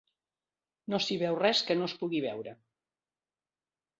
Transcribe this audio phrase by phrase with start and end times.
[0.93, 2.55] No s'hi veu res que no es pugui veure.